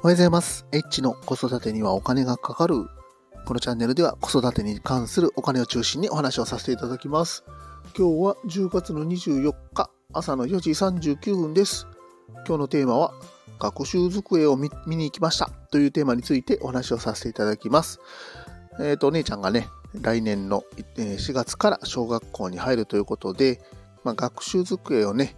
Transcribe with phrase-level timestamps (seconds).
[0.00, 0.64] おはようございます。
[0.70, 2.86] H の子育てにはお金がかかる。
[3.46, 7.42] このチャンネルでは子育てに関するお金を中心にお話をさせていただきます。
[7.98, 11.88] 今日は10月の24日朝の4時39分です。
[12.46, 13.12] 今日のテーマは
[13.58, 17.98] 学習机を見に行きましたというテーマについてお話をさせていただきます。
[18.78, 19.66] えっ、ー、と、お姉ちゃんがね、
[20.00, 20.62] 来年の
[20.96, 23.60] 4月から小学校に入るということで、
[24.04, 25.36] まあ、学習机をね、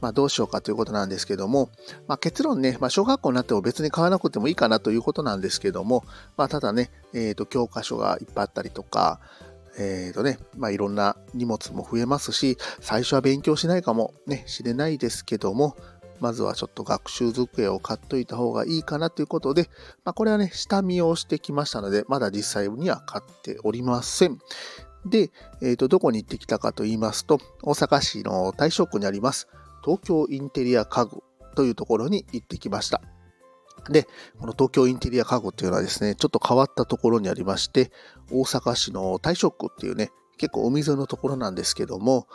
[0.00, 1.70] まあ、どうしようかということなんですけども、
[2.06, 6.04] まあ、結論ね、まあ、小学校になっても別に買わなくてもいいかなということなんですけども、
[6.36, 9.20] まあ、ただね、えー、と教科書がいっぱいあったりとか、
[9.76, 15.76] えーとねまあ、いろんな荷物も増えますし、最初は勉強しないかもね、しれないですけども、
[16.20, 19.68] まずはちょっと学習机を買っといた方がいいかなということで、
[20.04, 24.38] まあ、これはね、下見をしてきましたので、まだ実際には買っておりません。
[25.06, 29.48] で、えーと、どこに行ってきたかと言いますと、大阪市の大正区にあります、
[29.84, 31.22] 東京インテリア家具
[31.54, 33.00] というところに行ってきました。
[33.90, 34.06] で、
[34.38, 37.92] この東京インテリア家具っていうのはですね、ちょっと変わったところにありまして、
[38.30, 42.26] 大阪市の大正区っていうね、結構海沿いのところなんですけども、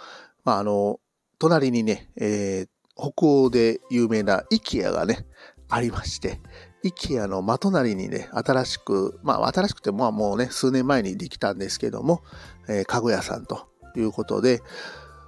[0.44, 1.00] まあ、あの、
[1.40, 5.26] 隣にね、えー、北欧で有名な IKEA がね、
[5.70, 6.42] ありまして、
[6.84, 12.22] IKEA の真隣にね、新しく、まあ新しくてまあもうね、数年前にできたんですけども、
[12.68, 14.62] えー、家具屋さんということで、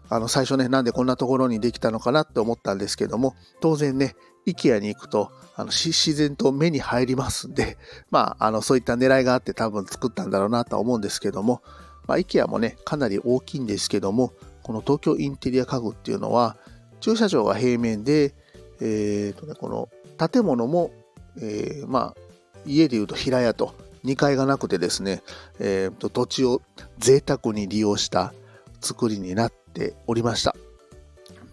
[0.10, 7.78] あの最初ね、なんでこんなところにできたのかなって思ったんですけども、当然ね、IKEA に行くと、あの自然と目に入りますんで、
[8.12, 11.62] まあ、あのそういった狙いがあって多分作ったんだろうなとは思うんですけども、
[12.08, 16.58] まあ、IKEA もね、かなり大きいんですけども、この東京インテリア家具っていうのは、
[17.00, 18.36] 駐車場が平面で、
[18.80, 20.92] えーとね、この建物も
[21.38, 22.22] えー、まあ、
[22.66, 25.22] 家でいうと平屋と2階がなくてですね、
[25.60, 26.62] えー、と土地を
[27.00, 28.34] 贅沢に利用した
[28.82, 30.56] 作りになっておりました。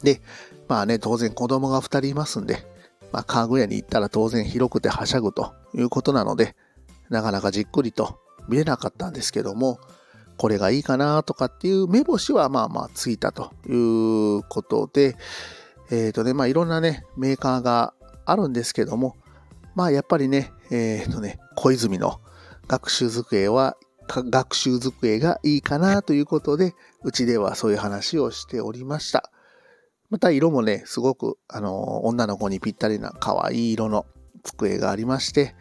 [0.03, 0.21] で、
[0.69, 2.67] まあね、当然子供が2人いますんで、
[3.13, 6.55] まあ、家具屋に行ったら当然広くてはしゃぐということなので、
[7.09, 8.19] なかなかじっくりと
[8.49, 9.79] 見れなかったんですけども、
[10.37, 13.73] これがいいかなとかっていう目星はまあまあついたとい
[14.39, 15.17] うことで、
[15.91, 17.93] えっ、ー、とね、まあいろんなね、メーカーが
[18.25, 19.17] あるんですけども、
[19.79, 22.21] まあやっぱりね、えっ、ー、とね、小泉の
[22.67, 23.77] 学習机は、
[24.09, 26.75] 学習机がいいかなということで、
[27.05, 29.31] うちではそういう話をしておりました。
[30.11, 34.05] また色もね、すごく、あの、女の子にぴったりな可愛い色の
[34.43, 35.55] 机がありまして、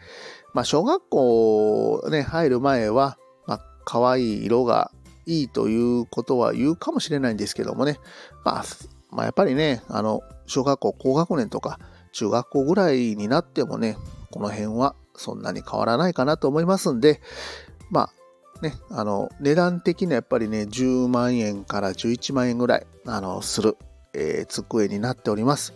[0.52, 4.90] まあ小学校ね、入る前は、まあ可愛い色が
[5.26, 8.00] いいということは言うかもしれないんですけどもね、
[8.44, 8.64] まあ、
[9.12, 11.78] まあ、やっぱりね、あの、小学校高学年とか、
[12.18, 13.96] 中学校ぐらいになってもね、
[14.32, 17.20] この辺はそんなに変わらないかなと思いますんで、
[17.90, 18.10] ま
[18.58, 23.76] あね、あの、値段的にはやっぱりね、10万円から11万円ぐらい、あの、する、
[24.14, 25.74] えー、机になっております。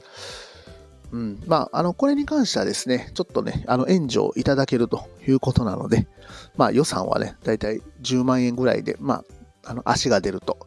[1.13, 1.41] うん。
[1.47, 6.09] まあ、あの、これに関してはですね、ちょっとね、あの、援助をいただけるということなので、
[6.57, 9.23] まあ、予算はね、だいたい10万円ぐらいで、ま
[9.63, 10.59] あ、あの、足が出ると、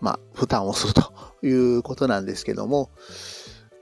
[0.00, 1.12] まあ、負担をすると
[1.42, 2.90] いうことなんですけども、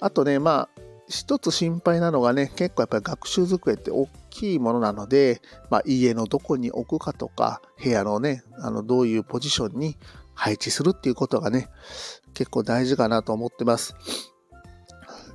[0.01, 0.82] あとね、まあ、
[1.13, 9.99] 一つ心配なのがね、結構やっぱり学習机って大きいものなので、まあ、家のどこに置くかとか、部屋のね、あの、どういうポジションに
[10.35, 11.69] 配置するっていうことがね、
[12.33, 13.95] 結構大事かなと思ってます。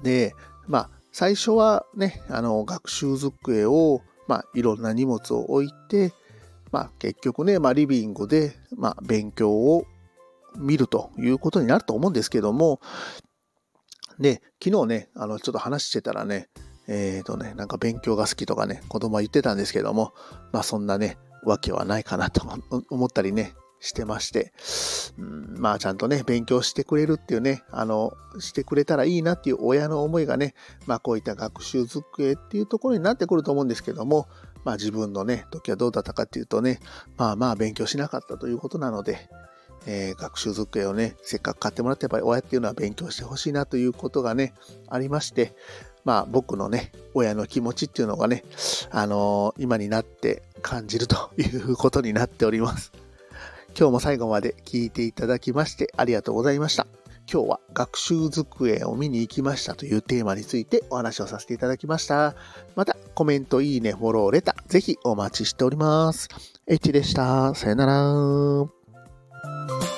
[0.02, 0.34] で、
[0.66, 6.12] まあ、最初はね、あの、学習机を、まあ、いろんな荷物を置いて、
[6.72, 9.86] まあ、結局ね、まあ、リビングで、まあ、勉強を
[10.58, 12.80] 見るということになると思うんですけども、
[14.20, 16.50] で、昨日ね、あの、ちょっと話してたらね、
[16.88, 20.14] えっ、ー、とね、なんか勉強が好きとかね、子供は言ってたんですけども、
[20.52, 22.46] まあそんなね、わけはないかなと
[22.90, 24.54] 思ったりね、してまして、
[25.18, 34.28] うん、まあちゃんとね、勉強してくれるっていうね、あの、してくれたらいいなっていう親の思いがね、まあこういった学習机っていうところになってくると思うんですけども、
[34.64, 36.80] まあ自分のね、時はどうだったかっていうとね、
[37.18, 39.30] まあまあ勉強しなかったということなので、
[39.88, 44.54] えー、学習机をね、せっかく買ってもらって、やっぱり親っていうのは勉強してほしいなということがね、
[44.90, 45.56] ありまして、
[46.04, 48.44] まあ僕のね、親の気持ちっていうのがね、
[48.92, 52.92] あのー、今になって感じるということになっております。
[53.78, 56.88] 今日も最後まで聞いていただきましてありがとうございました。
[57.32, 62.36] 今日は学習机を見に行きましたというテーマについてお話をさせていただきました。
[62.76, 66.30] またコメント、いいね、フォロー、レター、ぜひお待ちしております。
[66.66, 67.54] H でした。
[67.54, 68.77] さよなら。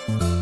[0.10, 0.39] Thank you.